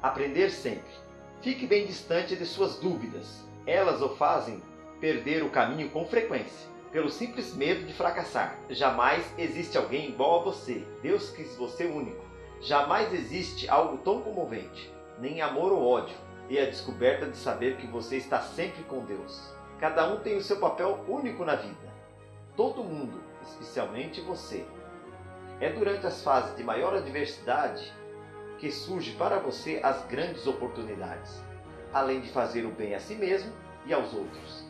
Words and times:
Aprender 0.00 0.50
sempre. 0.50 0.92
Fique 1.42 1.66
bem 1.66 1.84
distante 1.84 2.36
de 2.36 2.46
suas 2.46 2.76
dúvidas. 2.76 3.44
Elas 3.66 4.00
o 4.00 4.10
fazem 4.10 4.62
perder 5.00 5.42
o 5.42 5.50
caminho 5.50 5.90
com 5.90 6.06
frequência, 6.06 6.68
pelo 6.92 7.10
simples 7.10 7.54
medo 7.54 7.84
de 7.84 7.92
fracassar. 7.92 8.56
Jamais 8.70 9.24
existe 9.36 9.76
alguém 9.76 10.10
igual 10.10 10.40
a 10.40 10.44
você. 10.44 10.84
Deus 11.02 11.30
quis 11.30 11.56
você 11.56 11.84
único. 11.84 12.24
Jamais 12.60 13.12
existe 13.12 13.68
algo 13.68 13.98
tão 13.98 14.20
comovente, 14.20 14.92
nem 15.18 15.40
amor 15.40 15.72
ou 15.72 15.84
ódio, 15.84 16.16
e 16.48 16.58
a 16.58 16.66
descoberta 16.66 17.26
de 17.26 17.36
saber 17.36 17.76
que 17.76 17.86
você 17.88 18.16
está 18.16 18.40
sempre 18.40 18.84
com 18.84 19.04
Deus. 19.04 19.52
Cada 19.80 20.08
um 20.12 20.20
tem 20.20 20.36
o 20.36 20.42
seu 20.42 20.58
papel 20.58 21.04
único 21.08 21.44
na 21.44 21.56
vida. 21.56 21.92
Todo 22.56 22.84
mundo, 22.84 23.20
especialmente 23.42 24.20
você. 24.20 24.64
É 25.60 25.70
durante 25.70 26.06
as 26.06 26.22
fases 26.22 26.56
de 26.56 26.62
maior 26.62 26.94
adversidade 26.94 27.92
que 28.58 28.70
surge 28.70 29.12
para 29.12 29.38
você 29.38 29.80
as 29.82 30.04
grandes 30.06 30.46
oportunidades, 30.46 31.42
além 31.92 32.20
de 32.20 32.28
fazer 32.28 32.66
o 32.66 32.70
bem 32.70 32.94
a 32.94 33.00
si 33.00 33.14
mesmo 33.14 33.52
e 33.86 33.94
aos 33.94 34.12
outros. 34.12 34.67